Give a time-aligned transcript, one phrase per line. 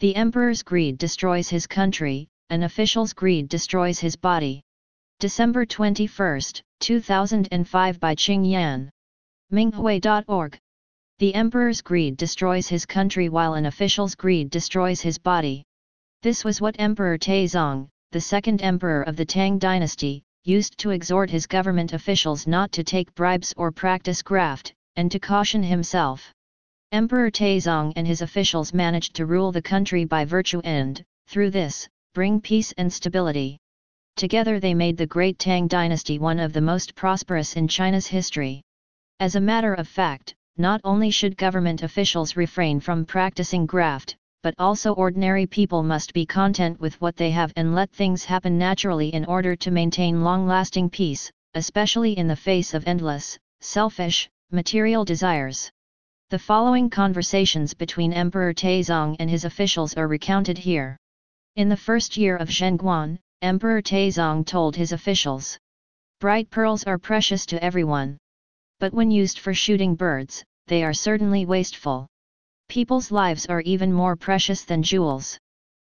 [0.00, 4.62] The emperor's greed destroys his country, an official's greed destroys his body.
[5.18, 6.40] December 21,
[6.80, 8.90] 2005 by Qing Yan.
[9.52, 10.58] Minghui.org.
[11.18, 15.64] The emperor's greed destroys his country while an official's greed destroys his body.
[16.22, 21.28] This was what Emperor Taizong, the second emperor of the Tang dynasty, used to exhort
[21.28, 26.32] his government officials not to take bribes or practice graft, and to caution himself.
[26.92, 31.88] Emperor Taizong and his officials managed to rule the country by virtue and, through this,
[32.14, 33.56] bring peace and stability.
[34.16, 38.60] Together they made the Great Tang dynasty one of the most prosperous in China's history.
[39.20, 44.54] As a matter of fact, not only should government officials refrain from practicing graft, but
[44.58, 49.14] also ordinary people must be content with what they have and let things happen naturally
[49.14, 55.70] in order to maintain long-lasting peace, especially in the face of endless, selfish, material desires.
[56.30, 60.96] The following conversations between Emperor Taizong and his officials are recounted here.
[61.56, 65.58] In the first year of Zhenguan, Emperor Taizong told his officials,
[66.20, 68.16] Bright pearls are precious to everyone.
[68.78, 72.06] But when used for shooting birds, they are certainly wasteful.
[72.68, 75.36] People's lives are even more precious than jewels.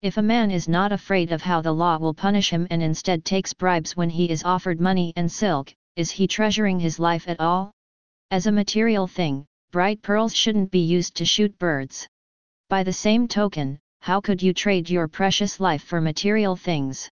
[0.01, 3.23] If a man is not afraid of how the law will punish him and instead
[3.23, 7.39] takes bribes when he is offered money and silk, is he treasuring his life at
[7.39, 7.71] all?
[8.31, 9.45] As a material thing,
[9.75, 12.07] bright pearls shouldn't be used to shoot birds.
[12.69, 17.09] By the same token, how could you trade your precious life for material things?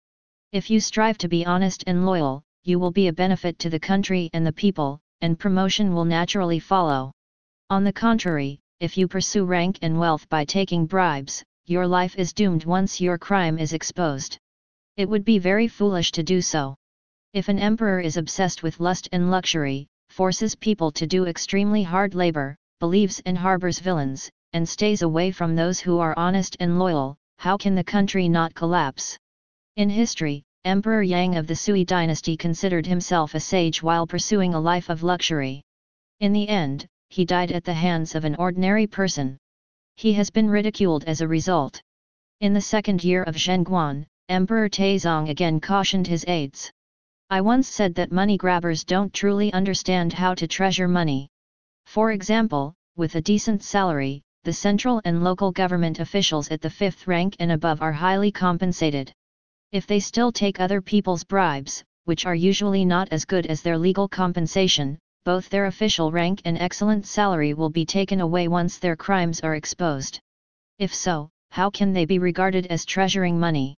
[0.51, 3.79] If you strive to be honest and loyal, you will be a benefit to the
[3.79, 7.13] country and the people, and promotion will naturally follow.
[7.69, 12.33] On the contrary, if you pursue rank and wealth by taking bribes, your life is
[12.33, 14.37] doomed once your crime is exposed.
[14.97, 16.75] It would be very foolish to do so.
[17.31, 22.15] If an emperor is obsessed with lust and luxury, forces people to do extremely hard
[22.15, 27.15] labor, believes and harbors villains, and stays away from those who are honest and loyal,
[27.37, 29.17] how can the country not collapse?
[29.75, 34.59] In history, Emperor Yang of the Sui dynasty considered himself a sage while pursuing a
[34.59, 35.61] life of luxury.
[36.19, 39.37] In the end, he died at the hands of an ordinary person.
[39.95, 41.81] He has been ridiculed as a result.
[42.41, 46.71] In the second year of Zhenguan, Emperor Taizong again cautioned his aides.
[47.31, 51.29] I once said that money grabbers don't truly understand how to treasure money.
[51.85, 57.05] For example, with a decent salary, the central and local government officials at the fifth
[57.05, 59.11] rank and above are highly compensated.
[59.71, 63.77] If they still take other people's bribes, which are usually not as good as their
[63.77, 68.95] legal compensation, both their official rank and excellent salary will be taken away once their
[68.95, 70.19] crimes are exposed.
[70.79, 73.75] If so, how can they be regarded as treasuring money?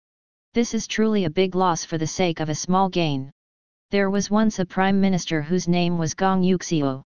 [0.54, 3.32] This is truly a big loss for the sake of a small gain.
[3.92, 7.02] There was once a prime minister whose name was Gongyi Xiu.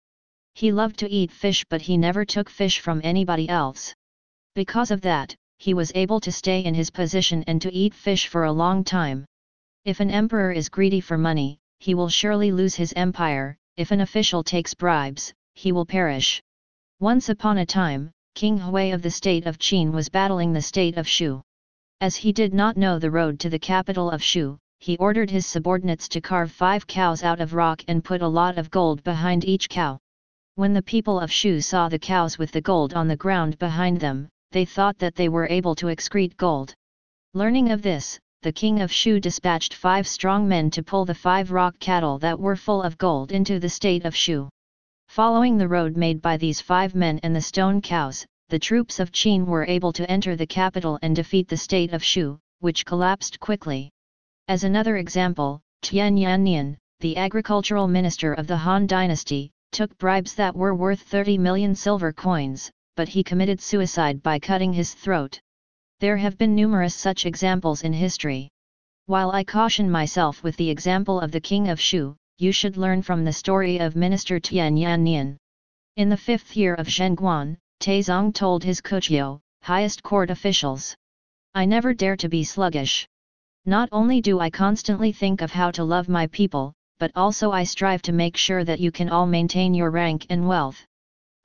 [0.53, 3.95] He loved to eat fish but he never took fish from anybody else.
[4.53, 8.27] Because of that, he was able to stay in his position and to eat fish
[8.27, 9.25] for a long time.
[9.85, 14.01] If an emperor is greedy for money, he will surely lose his empire, if an
[14.01, 16.41] official takes bribes, he will perish.
[16.99, 20.97] Once upon a time, King Hui of the state of Qin was battling the state
[20.97, 21.43] of Shu.
[22.01, 25.47] As he did not know the road to the capital of Shu, he ordered his
[25.47, 29.45] subordinates to carve five cows out of rock and put a lot of gold behind
[29.45, 29.97] each cow.
[30.55, 34.01] When the people of Shu saw the cows with the gold on the ground behind
[34.01, 36.75] them, they thought that they were able to excrete gold.
[37.33, 41.53] Learning of this, the king of Shu dispatched five strong men to pull the five
[41.53, 44.49] rock cattle that were full of gold into the state of Shu.
[45.07, 49.13] Following the road made by these five men and the stone cows, the troops of
[49.13, 53.39] Qin were able to enter the capital and defeat the state of Shu, which collapsed
[53.39, 53.89] quickly.
[54.49, 60.53] As another example, Tian Yannian, the agricultural minister of the Han dynasty, took bribes that
[60.53, 65.39] were worth 30 million silver coins, but he committed suicide by cutting his throat.
[66.01, 68.49] There have been numerous such examples in history.
[69.05, 73.01] While I caution myself with the example of the king of Shu, you should learn
[73.01, 75.37] from the story of Minister Tian Yannian.
[75.95, 80.95] In the fifth year of Zhenguan, Taizong told his Kuqiu, highest court officials.
[81.55, 83.07] I never dare to be sluggish.
[83.65, 87.63] Not only do I constantly think of how to love my people, but also I
[87.63, 90.85] strive to make sure that you can all maintain your rank and wealth.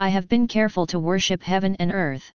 [0.00, 2.32] I have been careful to worship heaven and earth.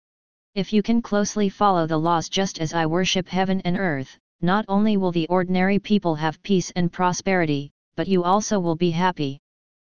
[0.55, 4.64] If you can closely follow the laws just as I worship heaven and earth, not
[4.69, 9.40] only will the ordinary people have peace and prosperity, but you also will be happy.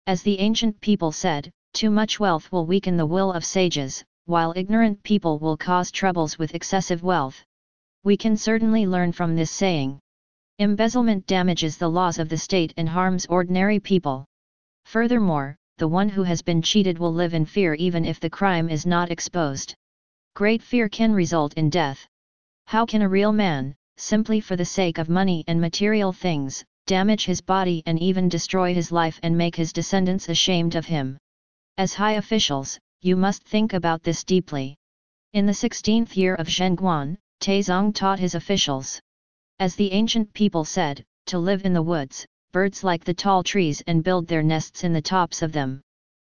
[0.06, 4.54] As the ancient people said, too much wealth will weaken the will of sages, while
[4.56, 7.44] ignorant people will cause troubles with excessive wealth.
[8.04, 10.00] We can certainly learn from this saying.
[10.58, 14.24] Embezzlement damages the laws of the state and harms ordinary people.
[14.86, 18.68] Furthermore, the one who has been cheated will live in fear even if the crime
[18.68, 19.74] is not exposed.
[20.34, 22.06] Great fear can result in death.
[22.66, 27.24] How can a real man, simply for the sake of money and material things, damage
[27.24, 31.18] his body and even destroy his life and make his descendants ashamed of him?
[31.78, 34.76] As high officials, you must think about this deeply.
[35.32, 39.00] In the 16th year of Zhenguan, Taizong taught his officials.
[39.58, 43.82] As the ancient people said, to live in the woods, birds like the tall trees
[43.88, 45.80] and build their nests in the tops of them.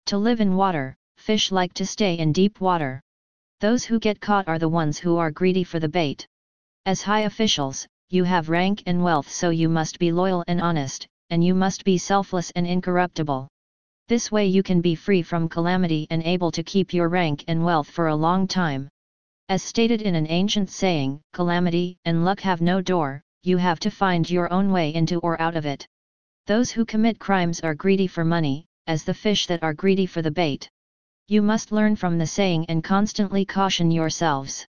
[0.08, 3.00] To live in water, fish like to stay in deep water.
[3.62, 6.28] Those who get caught are the ones who are greedy for the bait.
[6.86, 11.08] As high officials, you have rank and wealth so you must be loyal and honest,
[11.30, 13.48] and you must be selfless and incorruptible.
[14.10, 17.64] This way you can be free from calamity and able to keep your rank and
[17.64, 18.90] wealth for a long time.
[19.50, 23.90] As stated in an ancient saying, calamity and luck have no door, you have to
[23.90, 25.88] find your own way into or out of it.
[26.48, 30.22] Those who commit crimes are greedy for money, as the fish that are greedy for
[30.22, 30.70] the bait.
[31.30, 34.68] You must learn from the saying and constantly caution yourselves.